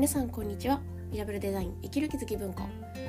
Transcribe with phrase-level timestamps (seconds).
[0.00, 0.80] 皆さんこんにちは。
[1.12, 2.62] ビラブルデザイン生きる気づき文庫。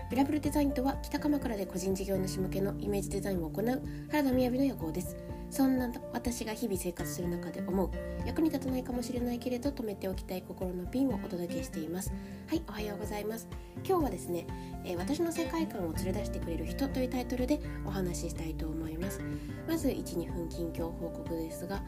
[0.10, 3.65] ビラブルデザインとは北鎌倉で個人事業主向けのイメージデザインを行う
[4.12, 5.15] 原田雅の予行です。
[5.49, 7.92] そんな私が日々生活する中で思う
[8.26, 12.12] 役に立たないかもしれないけれど止めておきたい心のピンをお届けしています。
[12.49, 13.47] はいおはようございます。
[13.87, 14.46] 今日はですね、
[14.83, 19.21] えー、私の世界観を連れ出してくれる人というタイトルでお話ししたいと思います。
[19.66, 21.81] まず12分近況報告ですが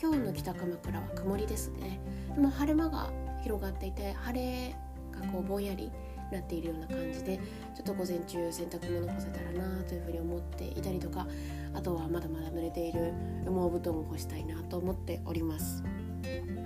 [0.00, 2.00] 今日の北鎌倉は曇りですね。
[2.34, 3.10] でも晴れ間が
[3.46, 4.74] 広がっていて晴れ
[5.12, 5.92] がこうぼんやり
[6.32, 7.38] なっているような感じで
[7.76, 11.28] ちょっと午前中洗濯物干せたらなというふうに思っていたりとか
[11.72, 13.12] あとはまだまだ濡れている
[13.44, 15.84] 羽毛布団を干したいなと思っております。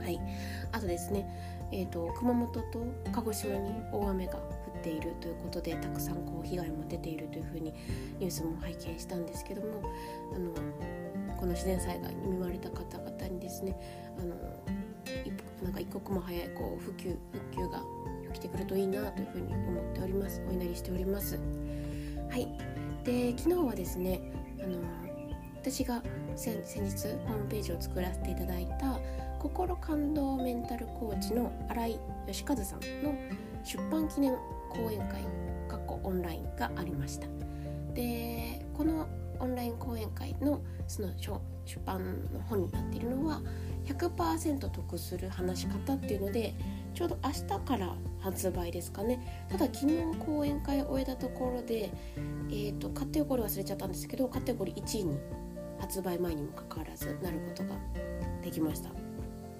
[0.02, 0.18] はい、
[0.72, 1.26] あとですね、
[1.70, 4.38] えーと、熊本と鹿児島に大雨が降
[4.78, 7.74] っているということでたくさんこう被害も出ているというふうに
[8.18, 9.82] ニュースも拝見したんですけども
[10.34, 10.52] あの
[11.36, 13.76] この自然災害に見舞われた方々にですね
[14.18, 14.34] あの
[15.62, 17.82] なんか一刻も早いこう復旧復旧が
[18.32, 21.38] 来てくるといいなというふうに思っておりますお祈りしております。
[22.30, 22.48] はい。
[23.04, 24.20] で昨日はですね
[24.62, 24.78] あの
[25.56, 26.02] 私が
[26.36, 28.98] 先日ホームページを作らせていただいた
[29.38, 33.14] 心感動メンタルコーチの新井義和さんの
[33.64, 34.34] 出版記念
[34.70, 35.22] 講演会
[35.68, 37.26] かっこオンラインがありました。
[37.94, 39.06] でこの
[39.70, 41.08] オンライン講演会のその
[41.64, 43.40] 出版の本になっているのは
[43.84, 46.54] 100%得する話し方っていうので
[46.94, 49.46] ちょうど明日から発売ですかね。
[49.48, 51.90] ただ昨日講演会を終えたところで、
[52.50, 55.18] えーと、カテゴリー忘れちゃったんですけどカテゴリー1位に
[55.78, 57.76] 発売前にもかかわらずなることが
[58.42, 58.90] できました。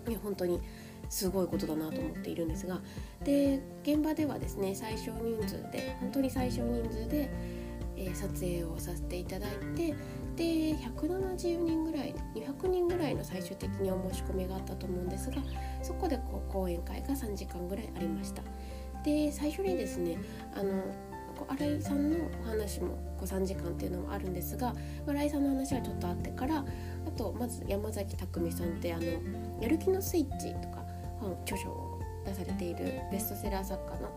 [0.08, 0.60] いや本当に
[1.08, 2.80] すごいことだなと思っているんですが。
[3.24, 7.30] で現場ではですね最小人数で本当に最小人数で、
[8.00, 9.94] えー、撮影をさせていただいて
[10.36, 15.36] で170人ぐらい200人ぐらいの最終的にお申し込みがあったと思うんですが
[15.82, 18.42] そこでこう講演会が3時間ぐらいありました。
[19.04, 20.18] で最初にですね
[20.54, 20.82] あの
[21.58, 24.74] 新井さんのお話もこう3時間っていうのもあるんですが
[25.06, 26.58] 新井さんの話はちょっとあってから
[27.06, 29.04] あとまず山崎匠さんってあの
[29.60, 30.84] 「やる気のスイッチ」とか
[31.18, 34.10] 本著書を出されているベストセラー作家の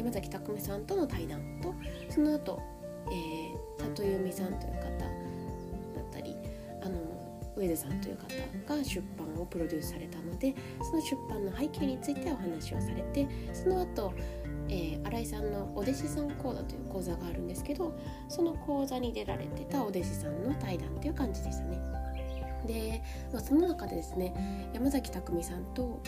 [0.00, 1.74] 山崎匠さんとの対談と
[2.08, 2.60] その後
[3.10, 5.06] えー、里由美さんという方だ
[6.02, 6.36] ったり
[6.82, 6.98] あの
[7.56, 14.12] 上出さんという方が出版をプロデュースされたのでその出版の背景についてお話をされてその後、
[14.68, 21.80] えー、新井さんのお弟子さん講座という講座があるんですけどその講座に出られてたお弟子さんの対談という感じでしたね。
[22.66, 23.02] で、
[23.32, 26.02] まあ、その中でですね山崎匠さんと、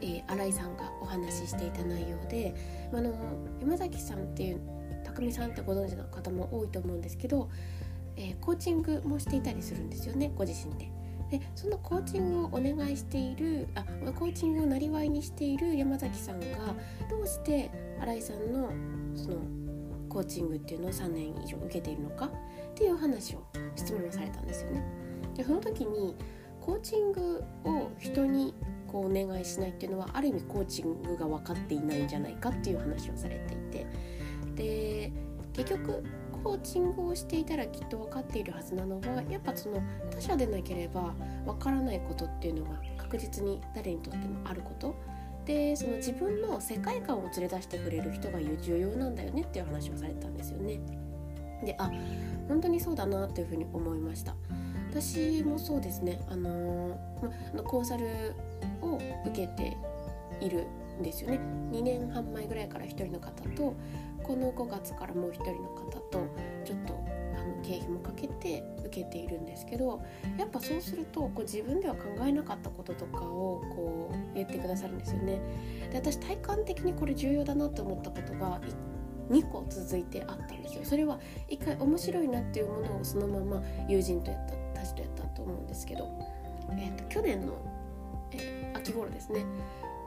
[0.00, 2.54] えー、新井さんがお話ししていた内容で、
[2.92, 3.14] あの
[3.60, 4.60] 山崎さんっていう
[5.04, 7.50] 匠さんってご存知の方も多いと思うんですけど、
[8.16, 10.90] えー、コーチングもしていたりするんですよねご自身で。
[11.30, 16.46] でそのコーチングをお願いしているあコーチングをなりわいにしている山崎さんが
[17.08, 17.70] どうして
[18.00, 18.70] 新井さんの
[19.14, 19.36] その
[20.08, 22.30] コーチングっていうのを3年以上受けているのかっ
[22.74, 23.46] ていう話を
[23.76, 24.84] 質問をされたんですよね。
[25.36, 26.16] でその時に
[26.60, 28.54] コーチングを人に
[28.90, 33.86] こうお願いしないっていうのはある意味コーチングが分かっていないんじゃないかっていう話をされていて
[34.56, 35.12] で
[35.52, 36.04] 結局
[36.42, 41.14] コーチングをしていたらきっと分かっているはずなのはやっぱその他者でなければ
[41.44, 44.94] 分からないことっていうのが確実に誰にとってもあること
[45.44, 50.80] でその自分の世界観を連れ出してくれる人が重要なんだよねっていう話をされたんですよね。
[51.64, 51.90] であ
[52.48, 54.34] 本当にそうだなというふうに思いました。
[54.90, 58.34] 私もそうですねあのー、コンサル
[58.82, 59.76] を受けて
[60.40, 60.66] いる
[60.98, 61.40] んですよね
[61.70, 63.74] 2年半前ぐらいから1人の方と
[64.22, 66.26] この5月からもう一人の方と
[66.64, 66.94] ちょっと
[67.38, 70.02] あの経費もかけて受けているんですけど
[70.36, 75.40] やっぱそうするとこう自分では考えなかったこととかをこう言ってくださるんですよね。
[75.90, 78.60] で私体感的にこれ重要だなって思ったことが
[79.30, 80.80] 2個続いてあったんですよ。
[80.84, 81.18] それは
[81.48, 86.08] 一回面白いなっていうものをそのまま友人とやったたちとやったと思うんですけど、
[86.72, 87.54] えーと、去年の、
[88.32, 89.44] えー、秋頃ですね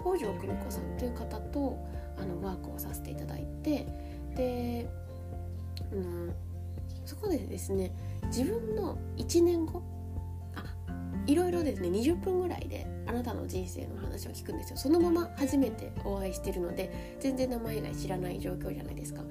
[0.02, 1.78] 北条久美子さんという方と
[2.18, 3.88] あのワークをさせていただいて
[4.36, 4.90] で、
[5.92, 6.34] うん、
[7.06, 7.92] そこでですね
[8.26, 9.82] 自分の1年後
[10.56, 10.64] あ
[11.26, 14.78] いろいろですね20分ぐらいであなたの人生の話を聞くんですよ。
[14.78, 19.22] そのまま初めてお会いしてるので全然名前以外知らない状況じゃないですか。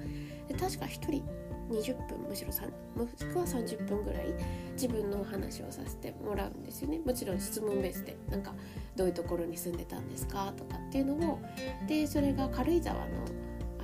[0.47, 1.23] で確か1人
[1.69, 4.33] 20分むしろ3もしくは30分ぐらい
[4.73, 6.99] 自分のお話をさせてもらうんですよね。
[7.05, 8.53] もちろん質問ベースでなんか
[8.95, 11.39] どういうところに住んでたんですかとかっていうのを
[11.87, 13.01] でそれが軽井沢の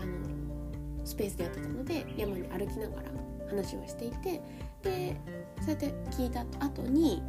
[0.02, 3.10] あのスペースでやってたので山に歩きながら
[3.50, 4.42] 話をしていて
[4.84, 5.16] で
[5.62, 7.22] そうやって聞いた後に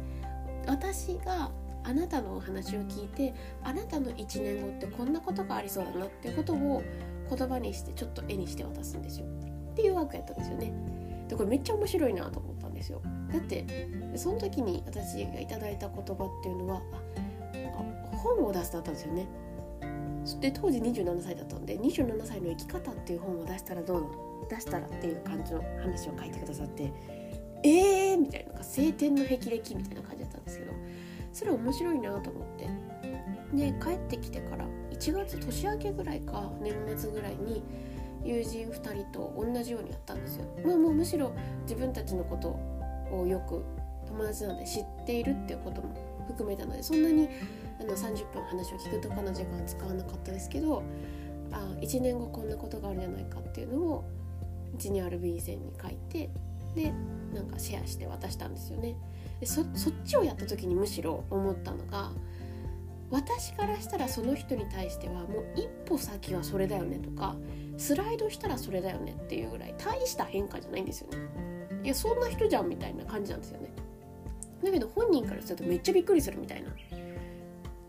[0.67, 1.51] 私が
[1.83, 3.33] あなたのお話を聞いて
[3.63, 6.83] あなたの1年後ってこんなことがありそうだなっていうことを
[7.29, 9.25] 言葉にしてちょっと絵にして渡すんですよ。
[9.71, 10.73] っていうワークやったんですよね。
[11.27, 13.01] でこれめっちゃ面白いなと思ったんですよ。
[13.31, 16.81] だってその時に私がいただいた言葉っていうのは
[18.11, 19.27] 本を出すだったんですよね。
[20.39, 24.47] で当時27歳だったんで27歳の生き方っていう本を出したらどうなの？
[24.49, 26.91] 出したらっていう感じの話を書いてくださって
[27.63, 30.71] えーみたいな晴天の霹靂みたいな感じだったんですけど
[31.31, 32.67] それ面白いなと思って。
[33.53, 37.63] で帰ってきてから1月年明けぐらいか年末ぐらいに
[38.23, 40.45] 友人2人と同じようにやったんですよ。
[40.65, 41.31] まあ、もうむしろ
[41.63, 42.59] 自分たちのこと
[43.15, 43.63] をよく
[44.07, 45.95] 友達なんで知っているっていうことも
[46.27, 47.27] 含めたのでそんなに
[47.79, 50.83] あの30分話を聞くとかの時間使わなかったですけど
[51.51, 54.03] あ1年後こんなことがあるんじゃないかっていうのを
[54.77, 56.29] 1にある B 線に書いて
[56.75, 56.93] で
[57.33, 58.95] なんかシェアして渡したんですよね。
[59.39, 59.65] でそっ
[60.05, 62.11] ちをやった時にむしろ思ったのが
[63.09, 67.35] 私からしたらその人に対してはもう一歩先はそれだよねとか
[67.77, 71.17] スライドしたらそれだよねっていうぐらい大した変化じゃないんですよね。
[71.83, 73.71] いやそんな人じゃんみたいな感じなんですよね。
[74.63, 76.73] だけど本人からするとめっちゃびっくりするみたいなっ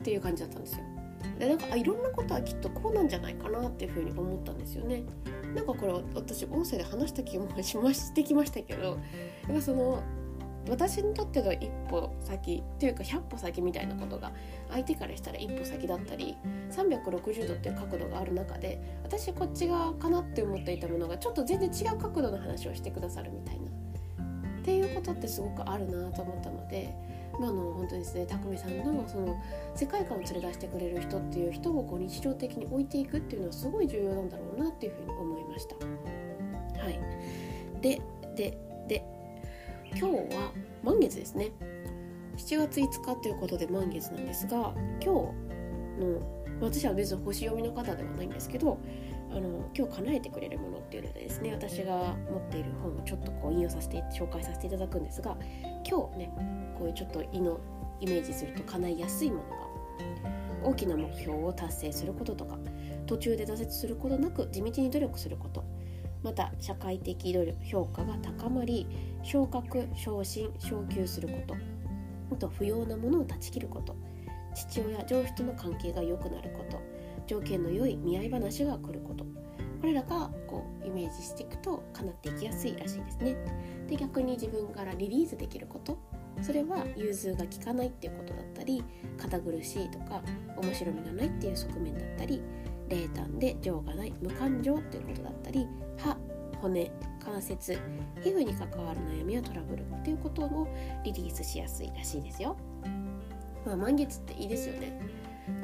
[0.03, 0.85] ていう感じだったんですよ。
[1.39, 5.03] でなんかあいろんなことはきっとこうなんじゃないかなっていうふうに思ったんですよね。
[5.55, 8.95] なんかこれ私音声で話した気もしま してきましたけどや
[9.51, 10.03] っぱその
[10.69, 14.33] 私にとっての一歩先というか100歩先みたいなことが
[14.71, 16.37] 相手からしたら一歩先だったり
[16.71, 23.63] 360度っていう角度がある中で私こっち側かなって思っていたものがちょっと全然違う角度の話をしてくださるみたいな
[24.63, 26.95] っていうことってすごくあるなと思ったので、
[27.41, 29.37] まあ、の本当ですね匠さんのその
[29.75, 35.75] 世界観を連れ出してくれる人っていう人をこう日常的に置いていくっていうのはすごい重要なんだろうなっていうふうに思いました。
[36.85, 37.01] はい、
[37.81, 38.01] で
[38.37, 38.72] で
[39.99, 40.53] 今日は
[40.83, 41.53] 満月ですね。
[42.37, 45.09] 7月5日ということで満月なんですが今日
[46.01, 48.79] の私は別に星読みの方ではないんですけど
[49.31, 55.37] あの今日叶えてくれるものっていうのでですね私が持っている本をちょっとこう引用させて紹介させていただくんですが
[55.89, 56.31] 今日ね
[56.79, 57.61] こういうちょっと胃の
[58.01, 59.73] イメージすると叶いやすいものが
[60.65, 62.57] 大きな目標を達成することとか
[63.07, 65.62] 途中で挫折することなく地道に努力すること
[66.23, 67.35] また社会的
[67.65, 68.87] 評価が高まり
[69.23, 71.57] 昇格昇進昇給すること
[72.33, 73.97] あと不要なものを断ち切ること
[74.55, 76.81] 父親上司との関係が良くなること
[77.27, 79.25] 条件の良い見合い話が来ること
[79.81, 83.37] これらがこうイメージしていくと叶っていきやすいらしいですね。
[83.89, 85.99] で逆に自分からリリースできること
[86.41, 88.83] それは融通が利かないっていうことだったり
[89.19, 90.23] 堅苦しいとか
[90.57, 92.41] 面白みがないっていう側面だったり
[92.93, 95.67] 冷淡で情がない無感情っていうことだったり
[95.97, 96.17] 歯
[96.61, 96.93] 骨
[97.25, 97.79] 関節
[98.23, 100.69] 皮膚に関わる悩みやトラブルっていうことを
[101.05, 102.57] リリースしやすいらしいですよ。
[103.65, 105.01] まあ、満月っていいですよね。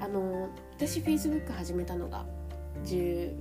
[0.00, 2.24] あの私 Facebook 始めたのが
[2.84, 3.34] 17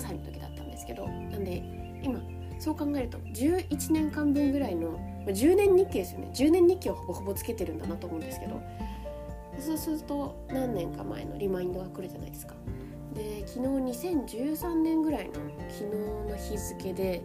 [0.00, 1.62] 歳の時だったんですけどなんで
[2.02, 2.20] 今
[2.58, 8.62] そう考えると11年間分ぐらいの10年日記ですよね10年日記をほぼほぼつけてるんだなと思うんですけど
[9.58, 12.54] そうすると何年か前のリマインドが来るじゃないですか
[13.12, 15.34] で昨日2013年ぐらいの
[15.68, 17.22] 昨日の日付で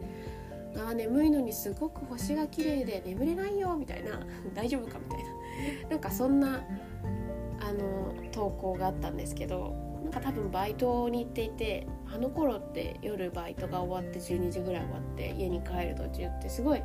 [0.77, 4.19] あ眠いのにすごく星が綺麗で眠れないよみたいな
[4.53, 5.37] 大丈夫かみたいな。
[5.89, 6.63] なんかそんな
[7.59, 16.83] あの投稿があったんですけどなんか多分バイトに行っていてあの頃って夜バイトが終わって12時ぐらい終わって家に帰る途中ってすごい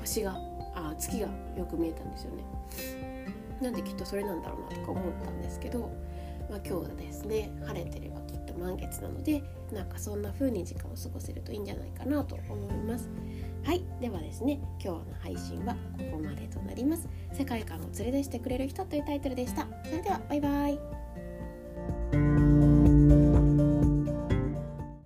[0.00, 0.34] 星が
[0.74, 2.44] あ月がよく見えたんですよね。
[3.60, 5.90] なんできっとそれなんだろうなとか思ったんですけど
[6.50, 9.42] まあ、今日はですね晴れてればきっと満月なので
[9.72, 13.08] なんかそんな風に時間を過ごせるといいんじゃないかなと思います。
[13.62, 17.08] はいではですね今日の配信はここまでとなります。
[17.32, 19.68] 世界観を連れ出してくれる人というタイトルでした。
[19.84, 21.09] それではバイバイ。